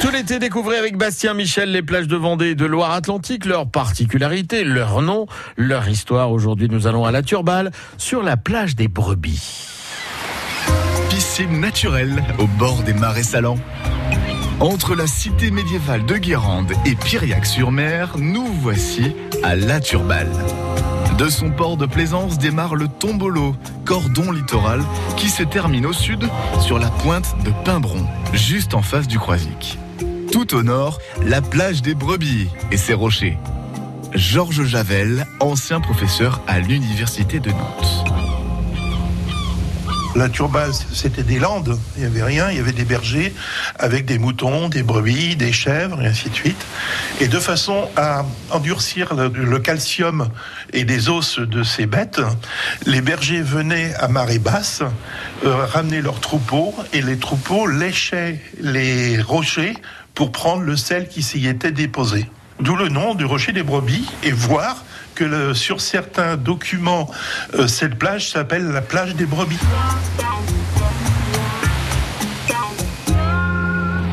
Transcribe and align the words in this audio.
Tout 0.00 0.10
l'été, 0.10 0.38
découvrez 0.38 0.76
avec 0.76 0.96
Bastien 0.96 1.34
Michel 1.34 1.72
les 1.72 1.82
plages 1.82 2.06
de 2.06 2.16
Vendée 2.16 2.50
et 2.50 2.54
de 2.54 2.66
Loire-Atlantique, 2.66 3.44
leurs 3.44 3.68
particularités, 3.68 4.62
leurs 4.62 5.00
noms, 5.00 5.26
leur 5.56 5.88
histoire. 5.88 6.30
Aujourd'hui, 6.30 6.68
nous 6.68 6.86
allons 6.86 7.04
à 7.04 7.10
la 7.10 7.22
Turballe, 7.22 7.70
sur 7.96 8.22
la 8.22 8.36
plage 8.36 8.76
des 8.76 8.88
Brebis. 8.88 9.68
Piscine 11.08 11.60
naturelle 11.60 12.22
au 12.38 12.46
bord 12.46 12.82
des 12.82 12.92
marais 12.92 13.22
salants. 13.22 13.58
Entre 14.60 14.94
la 14.94 15.06
cité 15.06 15.50
médiévale 15.50 16.04
de 16.04 16.16
Guérande 16.16 16.72
et 16.84 16.94
Piriac-sur-Mer, 16.94 18.16
nous 18.18 18.46
voici 18.46 19.14
à 19.42 19.56
La 19.56 19.80
Turballe. 19.80 20.32
De 21.18 21.30
son 21.30 21.50
port 21.50 21.78
de 21.78 21.86
plaisance 21.86 22.36
démarre 22.38 22.74
le 22.74 22.88
Tombolo, 22.88 23.56
cordon 23.86 24.30
littoral, 24.30 24.82
qui 25.16 25.30
se 25.30 25.42
termine 25.42 25.86
au 25.86 25.94
sud 25.94 26.28
sur 26.60 26.78
la 26.78 26.88
pointe 26.88 27.34
de 27.44 27.50
Pimbron, 27.64 28.06
juste 28.34 28.74
en 28.74 28.82
face 28.82 29.08
du 29.08 29.18
Croisic. 29.18 29.78
Tout 30.36 30.54
au 30.54 30.62
nord, 30.62 30.98
la 31.24 31.40
plage 31.40 31.80
des 31.80 31.94
Brebis 31.94 32.48
et 32.70 32.76
ses 32.76 32.92
rochers. 32.92 33.38
Georges 34.14 34.64
Javel, 34.64 35.26
ancien 35.40 35.80
professeur 35.80 36.42
à 36.46 36.58
l'université 36.58 37.40
de 37.40 37.48
Nantes. 37.48 38.04
La 40.14 40.28
Turballe, 40.28 40.72
c'était 40.92 41.22
des 41.22 41.38
landes, 41.38 41.78
il 41.96 42.00
n'y 42.00 42.06
avait 42.06 42.22
rien, 42.22 42.50
il 42.50 42.58
y 42.58 42.60
avait 42.60 42.72
des 42.72 42.84
bergers 42.84 43.34
avec 43.78 44.04
des 44.04 44.18
moutons, 44.18 44.68
des 44.68 44.82
brebis, 44.82 45.36
des 45.36 45.52
chèvres 45.52 46.02
et 46.02 46.06
ainsi 46.06 46.28
de 46.28 46.34
suite. 46.34 46.66
Et 47.22 47.28
de 47.28 47.38
façon 47.38 47.88
à 47.96 48.26
endurcir 48.50 49.14
le, 49.14 49.28
le 49.28 49.58
calcium 49.58 50.28
et 50.74 50.84
les 50.84 51.08
os 51.08 51.38
de 51.38 51.62
ces 51.62 51.86
bêtes, 51.86 52.20
les 52.84 53.00
bergers 53.00 53.40
venaient 53.40 53.94
à 53.94 54.08
marée 54.08 54.38
basse 54.38 54.82
euh, 55.46 55.64
ramener 55.64 56.02
leurs 56.02 56.20
troupeaux 56.20 56.74
et 56.92 57.00
les 57.00 57.16
troupeaux 57.18 57.66
léchaient 57.66 58.38
les 58.60 59.18
rochers 59.22 59.76
pour 60.16 60.32
prendre 60.32 60.62
le 60.62 60.76
sel 60.76 61.08
qui 61.08 61.22
s'y 61.22 61.46
était 61.46 61.70
déposé. 61.70 62.28
D'où 62.58 62.74
le 62.74 62.88
nom 62.88 63.14
du 63.14 63.24
rocher 63.24 63.52
des 63.52 63.62
brebis 63.62 64.08
et 64.24 64.32
voir 64.32 64.82
que 65.14 65.52
sur 65.54 65.80
certains 65.80 66.36
documents, 66.36 67.08
euh, 67.54 67.68
cette 67.68 67.96
plage 67.96 68.30
s'appelle 68.30 68.66
la 68.66 68.80
plage 68.80 69.14
des 69.14 69.26
brebis. 69.26 69.58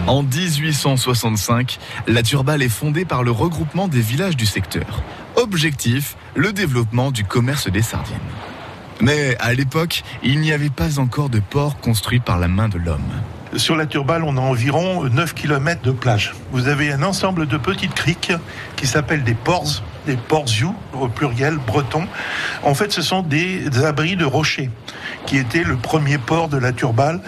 En 0.05 0.23
1865, 0.23 1.79
la 2.07 2.21
Turballe 2.21 2.61
est 2.61 2.69
fondée 2.69 3.05
par 3.05 3.23
le 3.23 3.31
regroupement 3.31 3.87
des 3.87 4.01
villages 4.01 4.35
du 4.35 4.45
secteur. 4.45 5.01
Objectif, 5.37 6.17
le 6.35 6.51
développement 6.51 7.11
du 7.11 7.23
commerce 7.23 7.69
des 7.69 7.81
sardines. 7.81 8.17
Mais 8.99 9.37
à 9.39 9.53
l'époque, 9.53 10.03
il 10.21 10.41
n'y 10.41 10.51
avait 10.51 10.69
pas 10.69 10.99
encore 10.99 11.29
de 11.29 11.39
port 11.39 11.79
construit 11.79 12.19
par 12.19 12.39
la 12.39 12.49
main 12.49 12.67
de 12.67 12.77
l'homme. 12.77 12.99
Sur 13.55 13.75
la 13.75 13.85
Turballe, 13.85 14.23
on 14.23 14.37
a 14.37 14.41
environ 14.41 15.03
9 15.03 15.33
km 15.33 15.81
de 15.83 15.91
plage. 15.91 16.33
Vous 16.51 16.67
avez 16.67 16.91
un 16.91 17.03
ensemble 17.03 17.47
de 17.47 17.57
petites 17.57 17.93
criques 17.93 18.31
qui 18.75 18.87
s'appellent 18.87 19.23
des 19.23 19.35
ports, 19.35 19.83
des 20.07 20.17
porziou, 20.17 20.75
au 20.99 21.07
pluriel 21.07 21.57
breton. 21.57 22.07
En 22.63 22.73
fait, 22.73 22.91
ce 22.91 23.01
sont 23.01 23.21
des 23.21 23.83
abris 23.83 24.15
de 24.15 24.25
rochers 24.25 24.69
qui 25.25 25.37
étaient 25.37 25.63
le 25.63 25.75
premier 25.75 26.17
port 26.17 26.47
de 26.47 26.57
la 26.57 26.71
Turballe. 26.71 27.21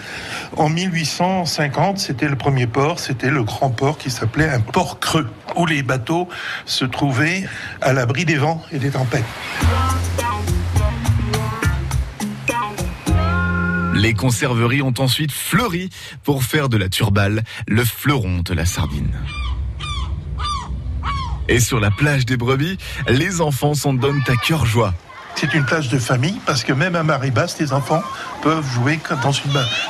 En 0.56 0.68
1850, 0.68 1.98
c'était 1.98 2.28
le 2.28 2.36
premier 2.36 2.66
port, 2.66 2.98
c'était 2.98 3.30
le 3.30 3.44
grand 3.44 3.70
port 3.70 3.96
qui 3.96 4.10
s'appelait 4.10 4.48
un 4.48 4.60
port 4.60 4.98
creux, 4.98 5.28
où 5.54 5.64
les 5.64 5.82
bateaux 5.82 6.28
se 6.64 6.84
trouvaient 6.84 7.44
à 7.80 7.92
l'abri 7.92 8.24
des 8.24 8.36
vents 8.36 8.62
et 8.72 8.78
des 8.78 8.90
tempêtes. 8.90 9.24
Les 13.98 14.12
conserveries 14.12 14.82
ont 14.82 14.92
ensuite 14.98 15.32
fleuri 15.32 15.88
pour 16.22 16.44
faire 16.44 16.68
de 16.68 16.76
la 16.76 16.88
Turballe 16.90 17.42
le 17.66 17.82
fleuron 17.84 18.40
de 18.44 18.52
la 18.52 18.66
sardine. 18.66 19.10
Et 21.48 21.60
sur 21.60 21.80
la 21.80 21.90
plage 21.90 22.26
des 22.26 22.36
brebis, 22.36 22.76
les 23.08 23.40
enfants 23.40 23.72
s'en 23.74 23.94
donnent 23.94 24.22
à 24.28 24.36
cœur 24.36 24.66
joie. 24.66 24.92
C'est 25.34 25.54
une 25.54 25.64
plage 25.64 25.88
de 25.88 25.98
famille 25.98 26.38
parce 26.44 26.62
que 26.64 26.72
même 26.72 26.94
à 26.94 27.02
marée 27.02 27.30
basse, 27.30 27.58
les 27.58 27.72
enfants 27.72 28.02
peuvent 28.42 28.66
jouer 28.74 28.98
dans 29.22 29.32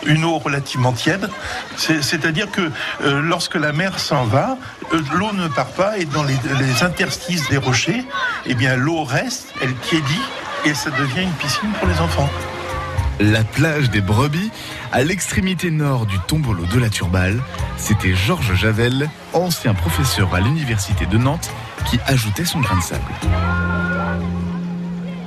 une, 0.04 0.25
eau 0.25 0.38
relativement 0.38 0.92
tiède. 0.92 1.28
C'est- 1.76 2.02
C'est-à-dire 2.02 2.50
que 2.52 2.62
euh, 3.02 3.20
lorsque 3.22 3.54
la 3.56 3.72
mer 3.72 3.98
s'en 3.98 4.25
va, 4.25 4.56
euh, 4.92 5.00
l'eau 5.14 5.32
ne 5.32 5.48
part 5.48 5.70
pas 5.70 5.98
et 5.98 6.04
dans 6.04 6.22
les, 6.25 6.36
les 6.60 6.82
interstices 6.84 7.48
des 7.48 7.56
rochers, 7.58 8.04
eh 8.47 8.54
bien 8.54 8.76
l'eau 8.76 9.02
reste, 9.04 9.52
elle 9.60 9.75
tiédit 9.76 10.22
et 10.64 10.75
ça 10.75 10.91
devient 10.91 11.22
une 11.22 11.32
piscine 11.32 11.70
pour 11.78 11.88
les 11.88 11.98
enfants. 12.00 12.31
La 13.19 13.44
plage 13.44 13.91
des 13.91 14.03
brebis, 14.03 14.50
à 14.93 15.03
l'extrémité 15.03 15.71
nord 15.71 16.04
du 16.04 16.19
tombolo 16.27 16.65
de 16.66 16.78
la 16.78 16.91
Turballe, 16.91 17.41
c'était 17.78 18.15
Georges 18.15 18.54
Javel, 18.54 19.09
ancien 19.32 19.72
professeur 19.72 20.34
à 20.34 20.41
l'université 20.41 21.06
de 21.06 21.16
Nantes, 21.16 21.50
qui 21.88 21.99
ajoutait 22.06 22.44
son 22.44 22.60
grain 22.60 22.76
de 22.76 22.82
sable. 22.82 23.03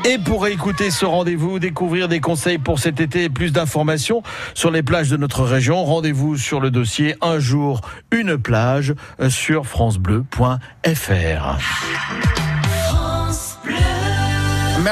Et 0.05 0.17
pour 0.19 0.47
écouter 0.47 0.91
ce 0.91 1.05
rendez-vous, 1.05 1.57
découvrir 1.59 2.07
des 2.07 2.19
conseils 2.19 2.59
pour 2.59 2.79
cet 2.79 2.99
été 2.99 3.23
et 3.23 3.29
plus 3.29 3.51
d'informations 3.51 4.21
sur 4.53 4.69
les 4.71 4.83
plages 4.83 5.09
de 5.09 5.17
notre 5.17 5.43
région, 5.43 5.83
rendez-vous 5.83 6.37
sur 6.37 6.59
le 6.59 6.71
dossier 6.71 7.15
Un 7.21 7.39
jour, 7.39 7.81
une 8.11 8.37
plage 8.37 8.93
euh, 9.19 9.29
sur 9.29 9.65
francebleu.fr. 9.65 11.57